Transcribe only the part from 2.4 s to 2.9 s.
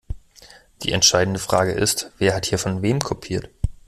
hier von